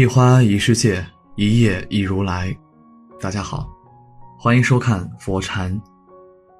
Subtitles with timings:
[0.00, 2.56] 一花一世界，一叶一如来。
[3.20, 3.70] 大家好，
[4.38, 5.78] 欢迎收看佛禅。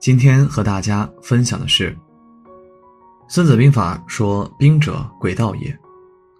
[0.00, 1.92] 今天和大家分享的是
[3.28, 5.78] 《孙子兵法》说：“兵者，诡道也，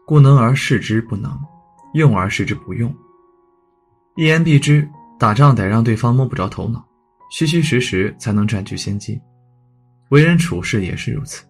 [0.06, 1.38] 故能而示之不能，
[1.92, 2.90] 用而示之不用。”
[4.16, 4.88] 一言蔽之，
[5.18, 6.82] 打仗得让对方摸不着头脑，
[7.30, 9.20] 虚虚实实才能占据先机。
[10.08, 11.44] 为人处事也是如此，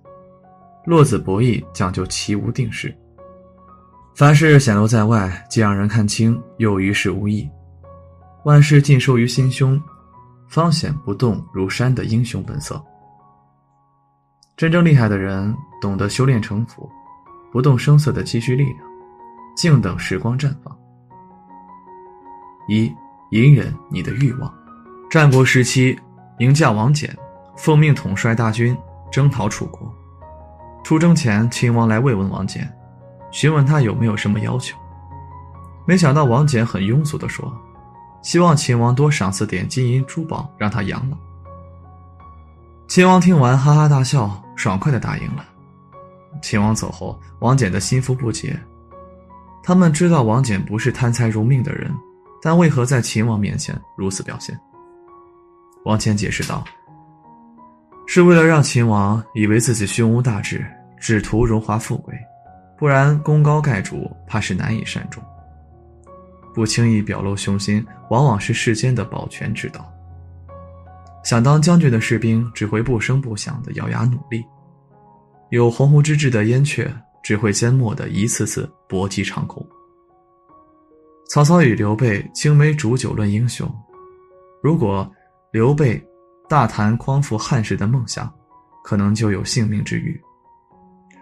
[0.86, 2.92] 落子博弈讲究其无定势。
[4.17, 7.47] 凡事显露在外，既让人看清，又于事无益。
[8.47, 9.78] 万事尽收于心胸，
[10.48, 12.83] 方显不动如山的英雄本色。
[14.56, 16.89] 真正厉害的人，懂得修炼城府，
[17.53, 18.78] 不动声色的积蓄力量，
[19.55, 20.75] 静等时光绽放。
[22.70, 22.91] 一
[23.33, 24.51] 隐忍你的欲望。
[25.11, 25.95] 战国时期，
[26.39, 27.06] 名将王翦
[27.55, 28.75] 奉命统帅大军
[29.12, 29.95] 征讨楚国。
[30.83, 32.67] 出征前，秦王来慰问王翦。
[33.37, 34.75] 询问他有没有什么要求，
[35.84, 37.55] 没想到王翦很庸俗地说
[38.25, 41.19] ：“希望秦王多赏赐点金银珠宝，让他养老。”
[42.89, 45.45] 秦王听完哈哈大笑，爽快地答应了。
[46.41, 48.59] 秦王走后，王翦的心腹不解，
[49.62, 51.95] 他们知道王翦不是贪财如命的人，
[52.41, 54.59] 但为何在秦王面前如此表现？
[55.84, 56.64] 王翦解释道
[58.09, 60.67] ：“是为了让秦王以为自己胸无大志，
[60.98, 62.14] 只图荣华富贵。”
[62.78, 65.22] 不然，功高盖主，怕是难以善终。
[66.55, 69.90] 不轻易表露雄心，往往是世间的保全之道。
[71.24, 74.42] 想当将军的士兵，只会不声不响的咬牙努力；
[75.51, 76.90] 有鸿鹄之志的燕雀，
[77.23, 79.67] 只会缄默的一次次搏击长空。
[81.28, 83.68] 曹操与刘备青梅煮酒论英雄，
[84.62, 85.11] 如果
[85.51, 86.02] 刘备
[86.48, 88.33] 大谈匡扶汉室的梦想，
[88.84, 90.18] 可能就有性命之虞。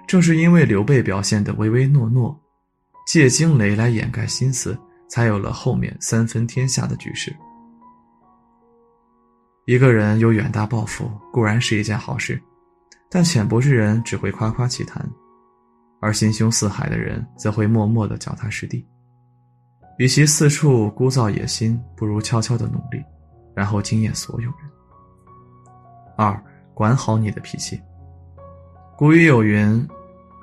[0.06, 2.38] 正是因为刘备表现的唯唯诺诺，
[3.06, 4.78] 借惊雷来掩盖心思，
[5.08, 7.34] 才有了后面三分天下的局势。
[9.66, 12.40] 一个人有远大抱负固然是一件好事，
[13.10, 15.08] 但浅薄之人只会夸夸其谈，
[16.00, 18.86] 而心胸似海的人则会默默的脚踏实地。
[19.98, 23.02] 与其四处孤噪野心，不如悄悄的努力，
[23.54, 24.58] 然后惊艳所有人。
[26.16, 26.44] 二，
[26.74, 27.80] 管好你的脾气。
[28.96, 29.88] 古语有云：“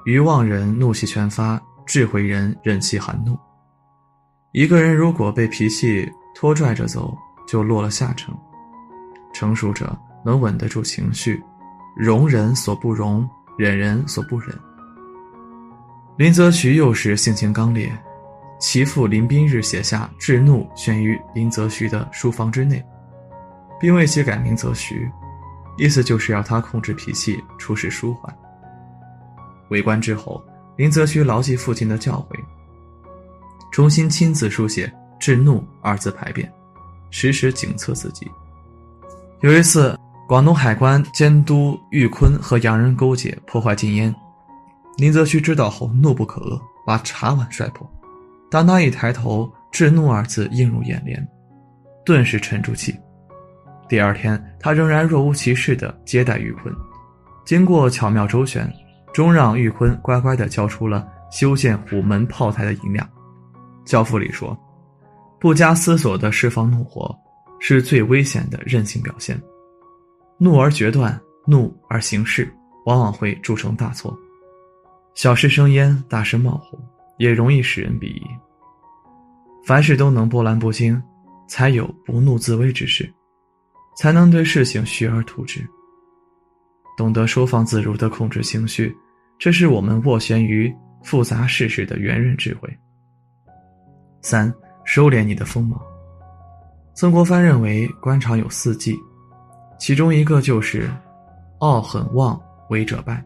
[0.03, 3.38] 愚妄人怒气全发，智慧人忍气含怒。”
[4.51, 7.17] 一个人如果被脾气拖拽着走，
[7.47, 8.38] 就落了下乘。
[9.31, 11.41] 成熟者能稳得住情绪，
[11.95, 14.53] 容人所不容，忍人所不忍。
[16.18, 17.89] 林则徐幼时性情刚烈，
[18.59, 22.83] 其父林宾日写下“制怒”悬于林则徐的书房之内，
[23.79, 25.09] 并为其改名则徐。
[25.78, 28.38] 意思就是要他控制脾气，处事舒缓。
[29.72, 30.44] 为官之后，
[30.76, 32.38] 林则徐牢记父亲的教诲，
[33.72, 36.48] 重新亲自书写“制怒”二字牌匾，
[37.09, 38.30] 时时警策自己。
[39.40, 44.14] 有一次，广东海关监督玉坤和洋人勾结，破坏禁烟，
[44.98, 47.90] 林则徐知道后怒不可遏，把茶碗摔破。
[48.52, 51.26] 当他一抬头，“制怒”二字映入眼帘，
[52.06, 52.94] 顿时沉住气。
[53.88, 56.74] 第二天，他仍然若无其事地接待玉坤。
[57.46, 58.72] 经过巧妙周旋，
[59.14, 63.08] 终让玉坤乖乖地交出了修建虎门炮台的银两。
[63.86, 64.58] 教父里说
[65.40, 67.14] ：“不加思索地释放怒火，
[67.60, 69.42] 是最危险的任性表现。
[70.38, 72.52] 怒而决断，怒而行事，
[72.86, 74.18] 往往会铸成大错。
[75.14, 76.80] 小事生烟，大事冒火，
[77.18, 78.22] 也容易使人鄙夷。
[79.66, 81.02] 凡事都能波澜不惊，
[81.48, 83.12] 才有不怒自威之势。”
[83.94, 85.68] 才能对事情学而图之，
[87.01, 88.95] 懂得收放自如的控制情绪，
[89.39, 90.71] 这是我们斡旋于
[91.01, 92.69] 复杂世事的圆润智慧。
[94.21, 94.53] 三，
[94.86, 95.81] 收敛你的锋芒。
[96.94, 98.95] 曾国藩认为官场有四忌，
[99.80, 100.88] 其中一个就是
[101.57, 102.39] 傲狠妄
[102.69, 103.25] 为者败。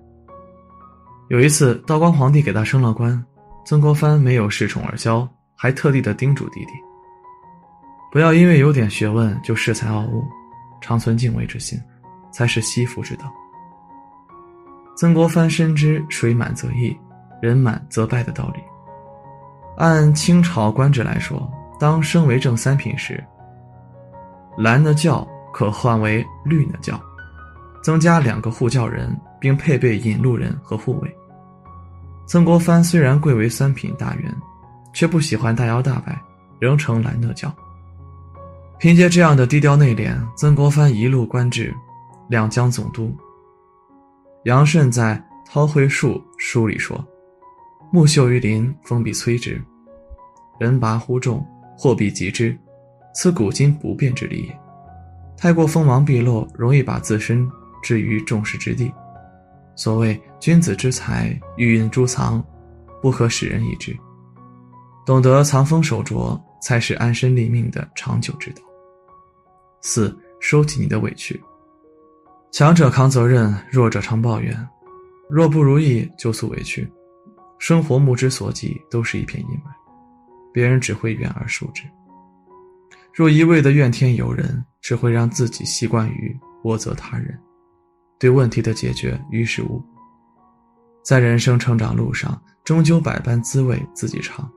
[1.28, 3.21] 有一次，道光皇帝给他升了官，
[3.66, 6.71] 曾国藩没有恃宠而骄，还特地的叮嘱弟弟，
[8.10, 10.24] 不要因为有点学问就恃才傲物。
[10.80, 11.78] 常存敬畏之心，
[12.31, 13.30] 才是惜福之道。
[14.95, 16.95] 曾国藩深知“水满则溢，
[17.42, 18.62] 人满则败”的道理。
[19.77, 23.21] 按清朝官制来说，当升为正三品时，
[24.57, 26.97] 蓝的轿可换为绿的轿，
[27.83, 31.15] 增加两个护轿人，并配备引路人和护卫。
[32.25, 34.33] 曾国藩虽然贵为三品大员，
[34.94, 36.18] 却不喜欢大摇大摆，
[36.57, 37.53] 仍乘蓝的轿。
[38.80, 41.75] 凭借这样的低调内敛，曾国藩一路官至
[42.30, 43.13] 两江总督。
[44.45, 45.15] 杨慎在
[45.51, 47.03] 《韬晦术》书里说
[47.92, 49.59] ：“木秀于林，风必摧之；
[50.59, 51.44] 人拔乎众，
[51.75, 52.56] 祸必及之。
[53.15, 54.59] 此古今不变之理也。
[55.36, 57.50] 太过锋芒毕露，容易把自身
[57.81, 58.94] 置于众矢之的。
[59.75, 62.44] 所谓君子之才，欲隐诸藏，
[63.01, 63.97] 不可使人已知。
[65.07, 68.62] 懂得藏锋守拙，才是安身立命的长久之道。”
[69.81, 71.42] 四，收起你的委屈。
[72.56, 74.57] 强者扛责任，弱者常抱怨，
[75.30, 76.90] 若不如意就诉委屈，
[77.60, 79.63] 生活目之所及都是一片阴霾，
[80.54, 81.84] 别人只会远而疏之。
[83.13, 87.38] 若一味的怨天尤人，只会让自己习惯于苛责他人，
[88.18, 89.86] 对问题的解决于事无补。
[91.04, 94.50] 在人生成长路上，终究百般滋味自己尝，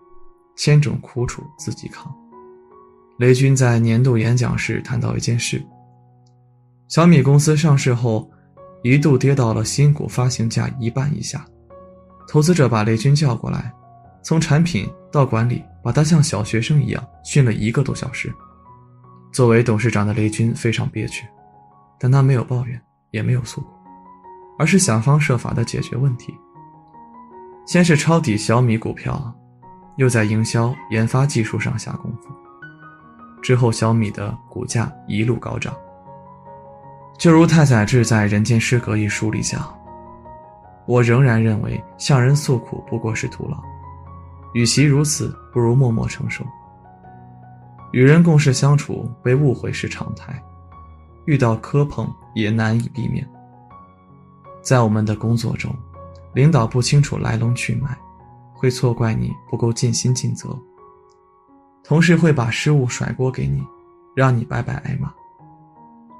[0.55, 2.15] 千种苦楚自己扛。
[3.19, 5.61] 雷军在年度演讲时谈到一件事。
[6.89, 8.31] 小米公司上市后，
[8.83, 11.45] 一度跌到了新股发行价一半以下。
[12.27, 13.71] 投资者把雷军叫过来，
[14.23, 18.33] 从产品到管理，把他像小学生一样训了一个多小时。
[19.31, 21.27] 作为董事长的雷军非常憋屈，
[22.01, 22.81] 但他没有抱怨，
[23.11, 23.67] 也没有诉苦，
[24.59, 26.35] 而是想方设法的解决问题。
[27.67, 29.31] 先是抄底小米股票，
[29.99, 32.31] 又在营销、研发技术上下功夫。
[33.43, 35.77] 之后，小米的股价一路高涨。
[37.19, 39.77] 就如太宰治在《人间失格》一书里讲
[40.87, 43.61] ：“我仍然认为向人诉苦不过是徒劳，
[44.55, 46.45] 与其如此，不如默默承受。
[47.91, 50.41] 与人共事相处，被误会是常态，
[51.25, 53.29] 遇到磕碰也难以避免。
[54.63, 55.75] 在我们的工作中，
[56.35, 57.99] 领导不清楚来龙去脉，
[58.55, 60.51] 会错怪你不够尽心尽责；
[61.83, 63.61] 同事会把失误甩锅给你，
[64.15, 65.13] 让你白白挨骂。”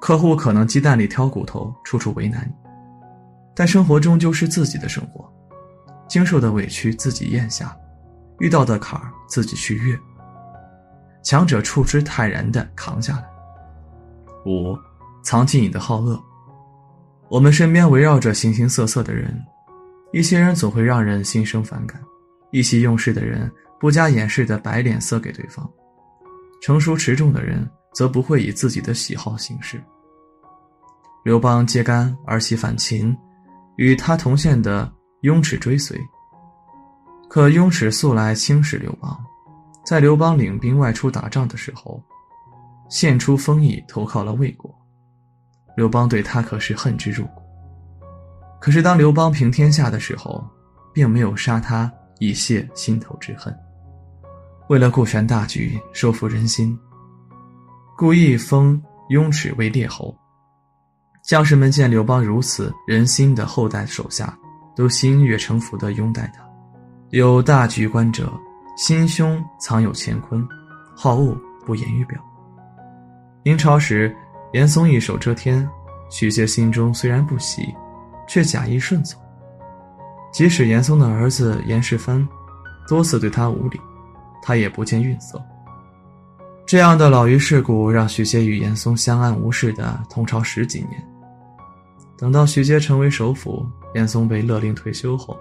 [0.01, 2.55] 客户可能鸡蛋里挑骨头，处处为难你，
[3.55, 5.31] 但生活终究是自己的生活，
[6.09, 7.77] 经受的委屈自己咽下，
[8.39, 9.99] 遇到的坎儿自己去越。
[11.23, 13.25] 强者处之泰然的扛下来。
[14.47, 14.79] 五，
[15.23, 16.19] 藏起你的好恶。
[17.29, 19.37] 我们身边围绕着形形色色的人，
[20.13, 22.01] 一些人总会让人心生反感，
[22.53, 25.69] 意气用事的人不加掩饰的摆脸色给对方，
[26.63, 27.69] 成熟持重的人。
[27.99, 29.83] 则不会以自己的喜好行事。
[31.25, 33.13] 刘邦揭竿而起反秦，
[33.75, 34.89] 与他同县的
[35.23, 36.01] 雍齿追随。
[37.29, 39.19] 可雍齿素来轻视刘邦，
[39.85, 42.01] 在刘邦领兵外出打仗的时候，
[42.89, 44.73] 献出封邑投靠了魏国。
[45.77, 47.43] 刘邦对他可是恨之入骨。
[48.61, 50.49] 可是当刘邦平天下的时候，
[50.95, 53.53] 并没有杀他以泄心头之恨。
[54.69, 56.79] 为了顾全大局，收服人心。
[57.99, 60.17] 故意封雍齿为列侯，
[61.21, 64.39] 将士们见刘邦如此仁心的后代手下，
[64.77, 66.49] 都心悦诚服地拥戴他。
[67.11, 68.33] 有大局观者，
[68.77, 70.47] 心胸藏有乾坤，
[70.95, 72.17] 好恶不言于表。
[73.43, 74.15] 明朝时，
[74.53, 75.69] 严嵩一手遮天，
[76.09, 77.75] 许谢心中虽然不喜，
[78.29, 79.21] 却假意顺从。
[80.33, 82.25] 即使严嵩的儿子严世蕃
[82.87, 83.81] 多次对他无礼，
[84.41, 85.45] 他也不见愠色。
[86.69, 91.03] 这样的老于世故，让徐阶与严嵩相安无事的同朝十几年。
[92.19, 95.35] 等到徐阶成为首辅，严嵩被勒令退休后，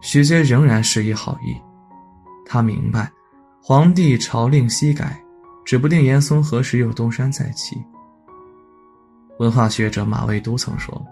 [0.00, 1.54] 徐阶仍然示意好意。
[2.46, 3.12] 他明白，
[3.62, 5.14] 皇帝朝令夕改，
[5.66, 7.76] 指不定严嵩何时又东山再起。
[9.38, 11.06] 文化学者马未都曾说：“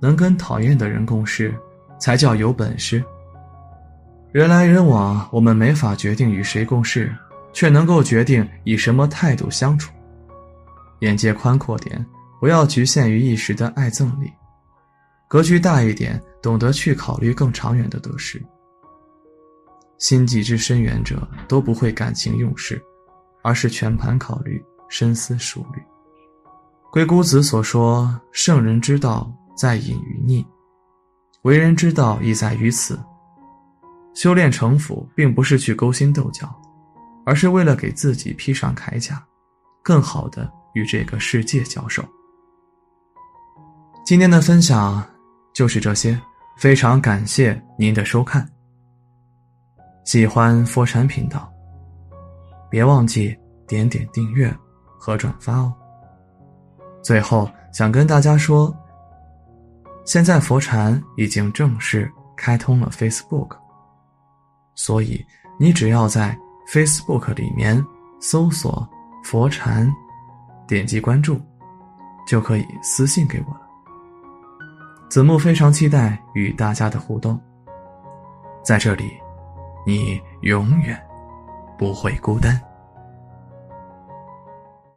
[0.00, 1.52] 能跟讨厌的人共事，
[1.98, 3.02] 才叫有本事。”
[4.30, 7.12] 人来人往，我们没法决定与谁共事。
[7.52, 9.92] 却能够决定以什么态度相处。
[11.00, 12.04] 眼界宽阔点，
[12.40, 14.28] 不要局限于一时的爱憎里；
[15.28, 18.42] 格局大一点，懂得去考虑更长远的得失。
[19.98, 22.82] 心计之深远者，都不会感情用事，
[23.42, 25.82] 而是全盘考虑、深思熟虑。
[26.90, 30.44] 鬼谷子所说：“圣人之道，在隐于匿；
[31.42, 32.98] 为人之道，亦在于此。”
[34.14, 36.54] 修炼城府，并不是去勾心斗角。
[37.24, 39.22] 而是为了给自己披上铠甲，
[39.82, 42.04] 更好的与这个世界交手。
[44.04, 45.04] 今天的分享
[45.54, 46.18] 就是这些，
[46.56, 48.48] 非常感谢您的收看。
[50.04, 51.52] 喜欢佛禅频道，
[52.68, 53.36] 别忘记
[53.68, 54.52] 点点订阅
[54.98, 55.72] 和转发哦。
[57.02, 58.74] 最后想跟大家说，
[60.04, 63.56] 现在佛禅已经正式开通了 Facebook，
[64.74, 65.24] 所以
[65.60, 67.84] 你只要在 Facebook 里面
[68.20, 68.88] 搜索
[69.22, 69.92] “佛禅”，
[70.66, 71.40] 点击关注，
[72.26, 73.60] 就可以私信给我了。
[75.10, 77.38] 子木非常期待与大家的互动，
[78.62, 79.12] 在这里，
[79.86, 80.98] 你永远
[81.76, 82.58] 不会孤单。